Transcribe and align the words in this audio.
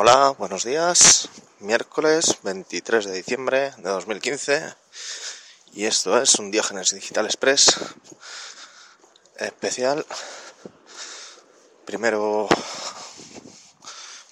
Hola, 0.00 0.32
buenos 0.38 0.62
días. 0.62 1.28
Miércoles 1.58 2.38
23 2.44 3.04
de 3.04 3.14
diciembre 3.14 3.72
de 3.78 3.90
2015 3.90 4.76
y 5.72 5.86
esto 5.86 6.22
es 6.22 6.36
un 6.36 6.52
Diógenes 6.52 6.94
Digital 6.94 7.26
Express 7.26 7.80
especial. 9.38 10.06
Primero 11.84 12.46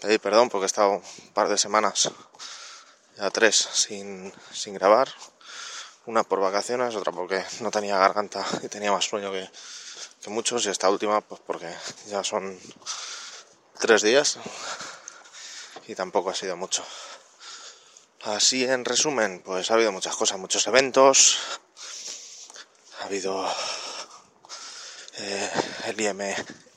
pedir 0.00 0.20
perdón 0.20 0.50
porque 0.50 0.66
he 0.66 0.66
estado 0.66 0.90
un 0.90 1.32
par 1.34 1.48
de 1.48 1.58
semanas, 1.58 2.12
ya 3.16 3.28
tres, 3.30 3.56
sin, 3.56 4.32
sin 4.52 4.74
grabar. 4.74 5.08
Una 6.04 6.22
por 6.22 6.38
vacaciones, 6.38 6.94
otra 6.94 7.10
porque 7.10 7.44
no 7.58 7.72
tenía 7.72 7.98
garganta 7.98 8.46
y 8.62 8.68
tenía 8.68 8.92
más 8.92 9.06
sueño 9.06 9.32
que, 9.32 9.50
que 10.22 10.30
muchos 10.30 10.64
y 10.64 10.68
esta 10.68 10.88
última 10.88 11.22
pues 11.22 11.40
porque 11.44 11.74
ya 12.06 12.22
son 12.22 12.56
tres 13.80 14.02
días 14.02 14.38
y 15.86 15.94
tampoco 15.94 16.30
ha 16.30 16.34
sido 16.34 16.56
mucho. 16.56 16.84
Así 18.22 18.64
en 18.64 18.84
resumen, 18.84 19.42
pues 19.44 19.70
ha 19.70 19.74
habido 19.74 19.92
muchas 19.92 20.16
cosas, 20.16 20.38
muchos 20.38 20.66
eventos, 20.66 21.38
ha 23.00 23.04
habido 23.04 23.48
eh, 25.18 25.50
el 25.84 26.00
IEM, 26.00 26.20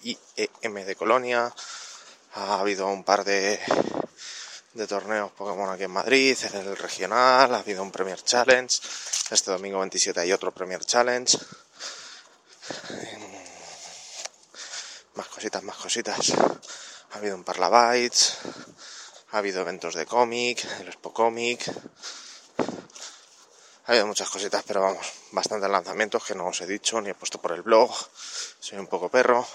IEM 0.03 0.85
de 0.85 0.95
Colonia, 0.95 1.53
ha 2.33 2.59
habido 2.59 2.87
un 2.87 3.03
par 3.03 3.23
de, 3.23 3.59
de 4.73 4.87
torneos 4.87 5.31
Pokémon 5.31 5.69
aquí 5.69 5.83
en 5.83 5.91
Madrid, 5.91 6.37
el 6.53 6.77
regional, 6.77 7.55
ha 7.55 7.59
habido 7.59 7.81
un 7.81 7.91
Premier 7.91 8.21
Challenge, 8.21 8.79
este 9.31 9.51
domingo 9.51 9.79
27 9.79 10.19
hay 10.19 10.31
otro 10.31 10.51
Premier 10.51 10.83
Challenge. 10.83 11.37
Más 15.13 15.27
cositas, 15.27 15.61
más 15.63 15.75
cositas. 15.77 16.31
Ha 17.11 17.17
habido 17.17 17.35
un 17.35 17.43
Parlabytes, 17.43 18.37
ha 19.31 19.37
habido 19.37 19.61
eventos 19.61 19.93
de 19.93 20.05
cómic, 20.05 20.65
el 20.79 20.87
Expo 20.87 21.13
Comic. 21.13 21.67
Ha 23.85 23.91
habido 23.91 24.07
muchas 24.07 24.29
cositas, 24.29 24.63
pero 24.65 24.81
vamos, 24.81 25.05
bastantes 25.31 25.69
lanzamientos 25.69 26.23
que 26.23 26.35
no 26.35 26.47
os 26.47 26.61
he 26.61 26.67
dicho 26.67 26.99
ni 27.01 27.09
he 27.09 27.15
puesto 27.15 27.39
por 27.39 27.51
el 27.51 27.61
blog. 27.61 27.91
Soy 28.59 28.77
un 28.79 28.87
poco 28.87 29.09
perro, 29.09 29.47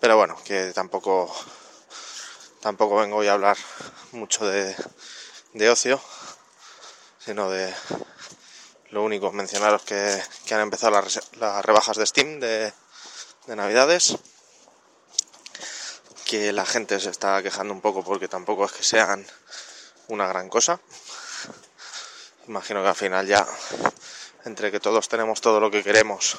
pero 0.00 0.16
bueno, 0.16 0.36
que 0.44 0.72
tampoco 0.72 1.34
tampoco 2.60 2.96
vengo 2.96 3.16
hoy 3.16 3.28
a 3.28 3.32
hablar 3.32 3.56
mucho 4.12 4.46
de, 4.46 4.76
de 5.54 5.70
ocio, 5.70 6.00
sino 7.18 7.50
de 7.50 7.74
lo 8.90 9.02
único 9.02 9.32
mencionaros 9.32 9.82
que, 9.82 10.22
que 10.46 10.54
han 10.54 10.60
empezado 10.60 10.92
las, 10.92 11.20
las, 11.38 11.64
rebajas 11.64 11.96
de 11.96 12.06
Steam 12.06 12.40
de, 12.40 12.72
de 13.46 13.56
Navidades 13.56 14.16
que 16.32 16.50
la 16.50 16.64
gente 16.64 16.98
se 16.98 17.10
está 17.10 17.42
quejando 17.42 17.74
un 17.74 17.82
poco 17.82 18.02
porque 18.02 18.26
tampoco 18.26 18.64
es 18.64 18.72
que 18.72 18.82
sean 18.82 19.26
una 20.08 20.26
gran 20.26 20.48
cosa. 20.48 20.80
Imagino 22.48 22.80
que 22.80 22.88
al 22.88 22.94
final 22.94 23.26
ya, 23.26 23.46
entre 24.46 24.72
que 24.72 24.80
todos 24.80 25.10
tenemos 25.10 25.42
todo 25.42 25.60
lo 25.60 25.70
que 25.70 25.84
queremos 25.84 26.38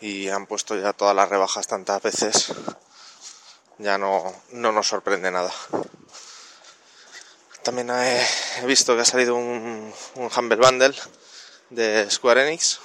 y 0.00 0.30
han 0.30 0.46
puesto 0.46 0.76
ya 0.76 0.94
todas 0.94 1.14
las 1.14 1.28
rebajas 1.28 1.66
tantas 1.66 2.00
veces, 2.00 2.54
ya 3.76 3.98
no, 3.98 4.34
no 4.52 4.72
nos 4.72 4.88
sorprende 4.88 5.30
nada. 5.30 5.52
También 7.62 7.90
he, 7.90 8.26
visto 8.64 8.96
que 8.96 9.02
ha 9.02 9.04
salido 9.04 9.34
un, 9.34 9.92
un 10.14 10.30
Humble 10.34 10.56
Bundle 10.56 10.96
de 11.68 12.10
Square 12.10 12.48
Enix, 12.48 12.80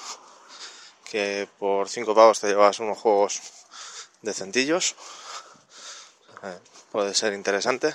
que 1.10 1.48
por 1.58 1.88
5 1.88 2.14
pavos 2.14 2.42
te 2.42 2.48
llevas 2.48 2.80
unos 2.80 2.98
juegos 2.98 3.40
decentillos 4.22 4.98
puede 6.92 7.14
ser 7.14 7.34
interesante. 7.34 7.94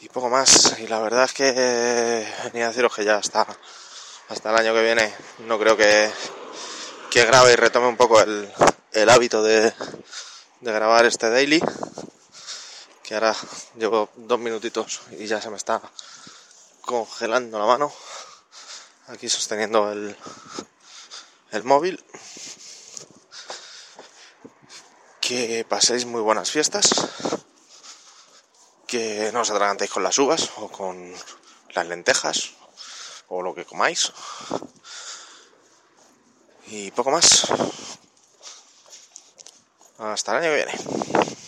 Y 0.00 0.08
poco 0.08 0.28
más. 0.28 0.78
Y 0.78 0.86
la 0.86 1.00
verdad 1.00 1.24
es 1.24 1.32
que 1.32 2.26
venía 2.44 2.66
a 2.66 2.68
deciros 2.68 2.94
que 2.94 3.04
ya 3.04 3.16
hasta, 3.16 3.46
hasta 4.28 4.50
el 4.50 4.56
año 4.56 4.74
que 4.74 4.82
viene 4.82 5.14
no 5.40 5.58
creo 5.58 5.76
que, 5.76 6.10
que 7.10 7.24
grabe 7.24 7.52
y 7.52 7.56
retome 7.56 7.86
un 7.86 7.96
poco 7.96 8.20
el, 8.20 8.52
el 8.92 9.08
hábito 9.10 9.42
de, 9.42 9.72
de 10.60 10.72
grabar 10.72 11.04
este 11.04 11.30
daily. 11.30 11.62
Que 13.02 13.14
ahora 13.14 13.36
llevo 13.76 14.10
dos 14.16 14.38
minutitos 14.38 15.02
y 15.18 15.26
ya 15.26 15.40
se 15.40 15.50
me 15.50 15.56
está 15.56 15.80
congelando 16.82 17.58
la 17.58 17.66
mano. 17.66 17.92
Aquí 19.08 19.28
sosteniendo 19.28 19.92
el, 19.92 20.16
el 21.50 21.64
móvil 21.64 22.02
que 25.32 25.64
paséis 25.64 26.04
muy 26.04 26.20
buenas 26.20 26.50
fiestas, 26.50 26.90
que 28.86 29.30
no 29.32 29.40
os 29.40 29.50
atragantéis 29.50 29.90
con 29.90 30.02
las 30.02 30.18
uvas 30.18 30.50
o 30.56 30.68
con 30.68 31.14
las 31.74 31.86
lentejas 31.86 32.50
o 33.28 33.40
lo 33.40 33.54
que 33.54 33.64
comáis. 33.64 34.12
Y 36.66 36.90
poco 36.90 37.10
más. 37.10 37.46
Hasta 39.98 40.32
el 40.32 40.38
año 40.38 40.50
que 40.50 40.56
viene. 40.56 41.41